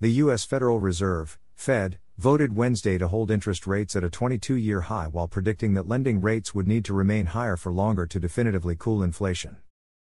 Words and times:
the 0.00 0.12
U.S. 0.22 0.44
Federal 0.44 0.78
Reserve, 0.78 1.40
Fed, 1.56 1.98
voted 2.18 2.54
Wednesday 2.54 2.98
to 2.98 3.08
hold 3.08 3.32
interest 3.32 3.66
rates 3.66 3.96
at 3.96 4.04
a 4.04 4.10
22 4.10 4.54
year 4.54 4.82
high 4.82 5.08
while 5.08 5.26
predicting 5.26 5.74
that 5.74 5.88
lending 5.88 6.20
rates 6.20 6.54
would 6.54 6.68
need 6.68 6.84
to 6.84 6.94
remain 6.94 7.26
higher 7.26 7.56
for 7.56 7.72
longer 7.72 8.06
to 8.06 8.20
definitively 8.20 8.76
cool 8.78 9.02
inflation. 9.02 9.56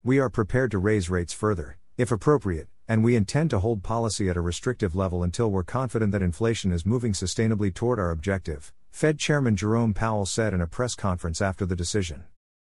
We 0.04 0.20
are 0.20 0.30
prepared 0.30 0.70
to 0.70 0.78
raise 0.78 1.10
rates 1.10 1.32
further, 1.32 1.76
if 1.98 2.12
appropriate, 2.12 2.68
and 2.86 3.02
we 3.02 3.16
intend 3.16 3.50
to 3.50 3.58
hold 3.58 3.82
policy 3.82 4.28
at 4.28 4.36
a 4.36 4.40
restrictive 4.40 4.94
level 4.94 5.24
until 5.24 5.50
we're 5.50 5.64
confident 5.64 6.12
that 6.12 6.22
inflation 6.22 6.70
is 6.70 6.86
moving 6.86 7.12
sustainably 7.12 7.74
toward 7.74 7.98
our 7.98 8.12
objective, 8.12 8.72
Fed 8.92 9.18
Chairman 9.18 9.56
Jerome 9.56 9.92
Powell 9.92 10.24
said 10.24 10.54
in 10.54 10.60
a 10.60 10.68
press 10.68 10.94
conference 10.94 11.42
after 11.42 11.66
the 11.66 11.74
decision. 11.74 12.22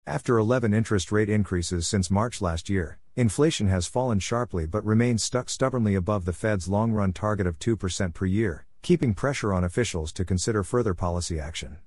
After 0.07 0.39
11 0.39 0.73
interest 0.73 1.11
rate 1.11 1.29
increases 1.29 1.89
since 1.89 2.13
March 2.13 2.41
last 2.41 2.71
year, 2.71 2.99
inflation 3.19 3.67
has 3.67 3.89
fallen 3.89 4.21
sharply 4.21 4.65
but 4.65 4.85
remains 4.85 5.25
stuck 5.25 5.51
stubbornly 5.51 5.97
above 5.97 6.25
the 6.25 6.33
Fed's 6.33 6.69
long 6.69 6.93
run 6.93 7.13
target 7.13 7.49
of 7.49 7.59
2% 7.59 8.15
per 8.15 8.27
year, 8.27 8.65
keeping 8.81 9.13
pressure 9.13 9.53
on 9.53 9.65
officials 9.65 10.13
to 10.13 10.25
consider 10.25 10.63
further 10.63 10.95
policy 10.95 11.41
action. 11.41 11.79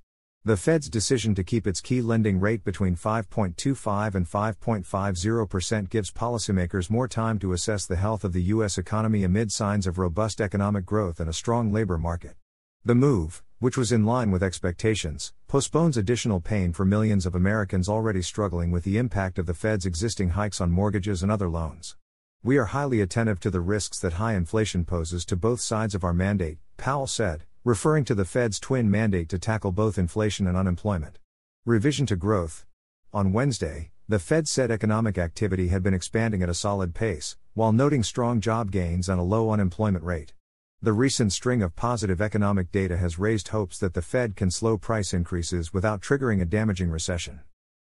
The 0.44 0.58
Fed's 0.58 0.90
decision 0.90 1.34
to 1.36 1.44
keep 1.44 1.66
its 1.66 1.80
key 1.80 2.02
lending 2.02 2.42
rate 2.42 2.66
between 2.66 2.98
5.25 2.98 4.16
and 4.16 4.28
5.50% 4.28 5.90
gives 5.90 6.12
policymakers 6.12 6.90
more 6.90 7.08
time 7.08 7.40
to 7.40 7.54
assess 7.54 7.86
the 7.86 7.96
health 7.96 8.26
of 8.26 8.34
the 8.34 8.44
U.S. 8.56 8.78
economy 8.78 9.24
amid 9.24 9.54
signs 9.54 9.88
of 9.88 9.98
robust 9.98 10.42
economic 10.42 10.86
growth 10.86 11.22
and 11.22 11.30
a 11.30 11.34
strong 11.34 11.72
labor 11.72 11.98
market. 11.98 12.36
The 12.84 12.96
move, 12.96 13.42
which 13.62 13.78
was 13.78 13.94
in 13.94 14.04
line 14.04 14.32
with 14.32 14.44
expectations, 14.44 15.32
postpones 15.48 15.96
additional 15.96 16.42
pain 16.42 16.74
for 16.74 16.84
millions 16.84 17.26
of 17.26 17.36
Americans 17.36 17.88
already 17.88 18.22
struggling 18.22 18.72
with 18.72 18.84
the 18.84 18.98
impact 18.98 19.40
of 19.40 19.46
the 19.46 19.54
Fed's 19.54 19.86
existing 19.86 20.32
hikes 20.32 20.60
on 20.60 20.70
mortgages 20.70 21.24
and 21.24 21.32
other 21.32 21.48
loans. 21.48 21.96
We 22.44 22.58
are 22.58 22.66
highly 22.66 23.00
attentive 23.02 23.40
to 23.42 23.50
the 23.50 23.62
risks 23.62 24.00
that 24.00 24.14
high 24.14 24.34
inflation 24.34 24.84
poses 24.84 25.24
to 25.28 25.36
both 25.36 25.62
sides 25.62 25.96
of 25.96 26.04
our 26.04 26.14
mandate, 26.14 26.58
Powell 26.76 27.08
said 27.08 27.46
referring 27.64 28.04
to 28.04 28.16
the 28.16 28.26
Fed's 28.26 28.60
twin 28.60 28.90
mandate 28.90 29.30
to 29.30 29.38
tackle 29.38 29.72
both 29.72 30.00
inflation 30.00 30.48
and 30.48 30.58
unemployment. 30.58 31.20
Revision 31.64 32.08
to 32.08 32.16
growth. 32.16 32.66
On 33.14 33.32
Wednesday, 33.32 33.92
the 34.10 34.18
Fed 34.18 34.48
said 34.48 34.72
economic 34.72 35.20
activity 35.20 35.68
had 35.68 35.84
been 35.84 35.94
expanding 35.94 36.42
at 36.42 36.50
a 36.50 36.56
solid 36.56 36.96
pace, 36.96 37.38
while 37.54 37.72
noting 37.72 38.02
strong 38.02 38.42
job 38.42 38.72
gains 38.72 39.08
and 39.08 39.20
a 39.20 39.24
low 39.24 39.52
unemployment 39.52 40.04
rate. 40.04 40.34
The 40.84 40.94
recent 40.94 41.32
string 41.32 41.62
of 41.62 41.76
positive 41.76 42.20
economic 42.20 42.72
data 42.72 42.98
has 42.98 43.20
raised 43.20 43.50
hopes 43.50 43.78
that 43.78 43.94
the 43.94 44.02
Fed 44.02 44.36
can 44.36 44.50
slow 44.50 44.80
price 44.80 45.14
increases 45.14 45.72
without 45.72 46.02
triggering 46.02 46.42
a 46.42 46.46
damaging 46.46 46.90
recession. 46.90 47.42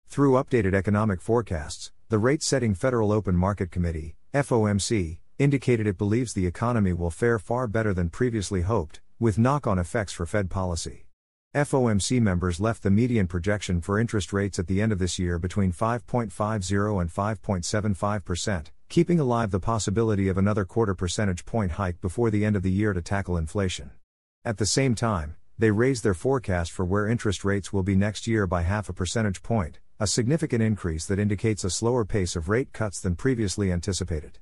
Through 0.06 0.34
updated 0.34 0.76
economic 0.76 1.20
forecasts, 1.20 1.92
the 2.10 2.20
Rate 2.20 2.44
Setting 2.44 2.76
Federal 2.76 3.12
Open 3.12 3.36
Market 3.36 3.72
Committee, 3.72 4.16
FOMC, 4.32 5.18
indicated 5.40 5.88
it 5.88 5.98
believes 5.98 6.34
the 6.34 6.46
economy 6.46 6.94
will 6.94 7.10
fare 7.10 7.40
far 7.40 7.66
better 7.66 7.96
than 7.96 8.12
previously 8.12 8.62
hoped, 8.62 9.02
with 9.20 9.40
knock 9.40 9.66
on 9.66 9.80
effects 9.80 10.14
for 10.14 10.28
Fed 10.28 10.52
policy. 10.52 11.08
FOMC 11.56 12.22
members 12.22 12.60
left 12.60 12.84
the 12.84 12.92
median 12.92 13.26
projection 13.26 13.82
for 13.82 13.98
interest 13.98 14.32
rates 14.32 14.60
at 14.60 14.68
the 14.68 14.84
end 14.84 14.92
of 14.92 15.00
this 15.00 15.18
year 15.18 15.40
between 15.40 15.74
5.50 15.74 17.02
and 17.02 17.12
5.75%, 17.12 18.68
keeping 18.94 19.20
alive 19.20 19.50
the 19.50 19.60
possibility 19.60 20.28
of 20.28 20.38
another 20.38 20.64
quarter 20.64 20.94
percentage 20.94 21.46
point 21.46 21.72
hike 21.72 22.00
before 22.00 22.30
the 22.30 22.46
end 22.46 22.56
of 22.56 22.62
the 22.62 22.70
year 22.70 22.94
to 22.94 23.02
tackle 23.02 23.38
inflation. 23.38 23.90
At 24.46 24.60
the 24.60 24.68
same 24.68 24.94
time, 24.94 25.36
they 25.58 25.72
raised 25.72 26.04
their 26.04 26.14
forecast 26.14 26.72
for 26.72 26.86
where 26.86 27.08
interest 27.08 27.44
rates 27.44 27.74
will 27.74 27.82
be 27.82 27.96
next 27.96 28.28
year 28.28 28.46
by 28.46 28.62
half 28.62 28.90
a 28.90 28.94
percentage 28.94 29.42
point, 29.42 29.80
a 30.00 30.06
significant 30.06 30.62
increase 30.62 31.08
that 31.08 31.18
indicates 31.18 31.64
a 31.64 31.72
slower 31.72 32.06
pace 32.06 32.36
of 32.36 32.50
rate 32.50 32.72
cuts 32.72 33.00
than 33.02 33.16
previously 33.16 33.72
anticipated. 33.72 34.38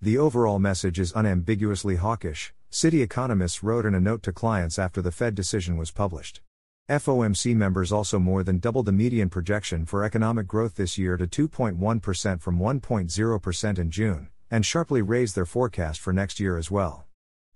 The 0.00 0.18
overall 0.18 0.60
message 0.60 1.00
is 1.00 1.12
unambiguously 1.12 1.96
hawkish, 1.96 2.54
Citi 2.70 3.02
economists 3.02 3.64
wrote 3.64 3.84
in 3.84 3.96
a 3.96 3.98
note 3.98 4.22
to 4.22 4.32
clients 4.32 4.78
after 4.78 5.02
the 5.02 5.10
Fed 5.10 5.34
decision 5.34 5.76
was 5.76 5.90
published. 5.90 6.42
FOMC 6.88 7.52
members 7.56 7.90
also 7.90 8.20
more 8.20 8.44
than 8.44 8.60
doubled 8.60 8.86
the 8.86 8.92
median 8.92 9.28
projection 9.28 9.84
for 9.84 10.04
economic 10.04 10.46
growth 10.46 10.76
this 10.76 10.96
year 10.96 11.16
to 11.16 11.26
2.1% 11.26 12.40
from 12.40 12.60
1.0% 12.60 13.78
in 13.80 13.90
June, 13.90 14.28
and 14.52 14.64
sharply 14.64 15.02
raised 15.02 15.34
their 15.34 15.44
forecast 15.44 15.98
for 15.98 16.12
next 16.12 16.38
year 16.38 16.56
as 16.56 16.70
well. 16.70 17.04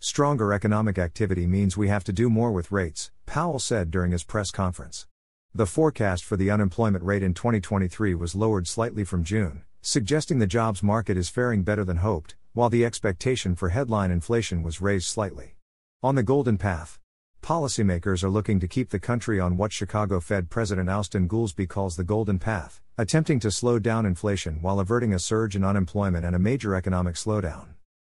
Stronger 0.00 0.52
economic 0.52 0.98
activity 0.98 1.46
means 1.46 1.76
we 1.76 1.86
have 1.86 2.02
to 2.02 2.12
do 2.12 2.28
more 2.28 2.50
with 2.50 2.72
rates, 2.72 3.12
Powell 3.24 3.60
said 3.60 3.92
during 3.92 4.10
his 4.10 4.24
press 4.24 4.50
conference. 4.50 5.06
The 5.54 5.66
forecast 5.66 6.24
for 6.24 6.36
the 6.36 6.50
unemployment 6.50 7.04
rate 7.04 7.22
in 7.22 7.32
2023 7.32 8.16
was 8.16 8.34
lowered 8.34 8.66
slightly 8.66 9.04
from 9.04 9.22
June, 9.22 9.62
suggesting 9.80 10.40
the 10.40 10.46
jobs 10.48 10.82
market 10.82 11.16
is 11.16 11.28
faring 11.28 11.62
better 11.62 11.84
than 11.84 11.98
hoped, 11.98 12.34
while 12.52 12.68
the 12.68 12.84
expectation 12.84 13.54
for 13.54 13.68
headline 13.68 14.10
inflation 14.10 14.64
was 14.64 14.80
raised 14.80 15.06
slightly. 15.06 15.54
On 16.02 16.16
the 16.16 16.24
golden 16.24 16.58
path, 16.58 16.98
policymakers 17.42 18.22
are 18.22 18.28
looking 18.28 18.60
to 18.60 18.68
keep 18.68 18.90
the 18.90 18.98
country 18.98 19.40
on 19.40 19.56
what 19.56 19.72
Chicago 19.72 20.20
Fed 20.20 20.50
President 20.50 20.88
Austin 20.88 21.28
Goolsbee 21.28 21.68
calls 21.68 21.96
the 21.96 22.04
golden 22.04 22.38
path, 22.38 22.80
attempting 22.98 23.40
to 23.40 23.50
slow 23.50 23.78
down 23.78 24.06
inflation 24.06 24.60
while 24.60 24.80
averting 24.80 25.12
a 25.12 25.18
surge 25.18 25.56
in 25.56 25.64
unemployment 25.64 26.24
and 26.24 26.36
a 26.36 26.38
major 26.38 26.74
economic 26.74 27.14
slowdown. 27.14 27.74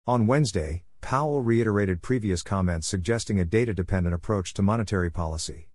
On 0.08 0.28
Wednesday, 0.28 0.84
Powell 1.02 1.42
reiterated 1.42 2.02
previous 2.02 2.42
comments 2.42 2.88
suggesting 2.88 3.40
a 3.40 3.46
data 3.46 3.74
dependent 3.74 4.14
approach 4.14 4.54
to 4.56 4.62
monetary 4.62 5.10
policy. 5.10 5.68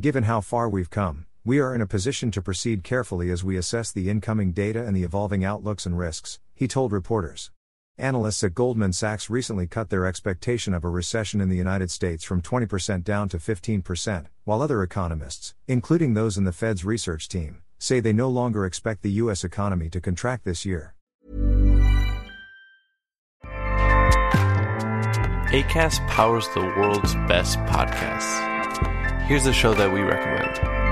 Given 0.00 0.24
how 0.24 0.40
far 0.40 0.68
we've 0.68 0.90
come, 0.90 1.26
we 1.44 1.58
are 1.58 1.74
in 1.74 1.80
a 1.80 1.86
position 1.86 2.30
to 2.32 2.42
proceed 2.42 2.84
carefully 2.84 3.30
as 3.30 3.44
we 3.44 3.56
assess 3.56 3.90
the 3.90 4.08
incoming 4.08 4.52
data 4.52 4.84
and 4.84 4.96
the 4.96 5.02
evolving 5.02 5.44
outlooks 5.44 5.86
and 5.86 5.98
risks, 5.98 6.40
he 6.54 6.68
told 6.68 6.92
reporters. 6.92 7.50
Analysts 7.98 8.42
at 8.42 8.54
Goldman 8.54 8.94
Sachs 8.94 9.28
recently 9.28 9.66
cut 9.66 9.90
their 9.90 10.06
expectation 10.06 10.72
of 10.72 10.82
a 10.82 10.88
recession 10.88 11.42
in 11.42 11.50
the 11.50 11.56
United 11.56 11.90
States 11.90 12.24
from 12.24 12.40
20% 12.40 13.04
down 13.04 13.28
to 13.28 13.36
15%, 13.36 14.26
while 14.44 14.62
other 14.62 14.82
economists, 14.82 15.54
including 15.68 16.14
those 16.14 16.38
in 16.38 16.44
the 16.44 16.52
Fed's 16.52 16.86
research 16.86 17.28
team, 17.28 17.60
say 17.78 18.00
they 18.00 18.14
no 18.14 18.30
longer 18.30 18.64
expect 18.64 19.02
the 19.02 19.12
U.S. 19.12 19.44
economy 19.44 19.90
to 19.90 20.00
contract 20.00 20.44
this 20.44 20.64
year. 20.64 20.94
ACAST 25.52 26.08
powers 26.08 26.48
the 26.54 26.60
world's 26.60 27.14
best 27.28 27.58
podcasts. 27.58 29.26
Here's 29.26 29.44
a 29.44 29.52
show 29.52 29.74
that 29.74 29.92
we 29.92 30.00
recommend. 30.00 30.91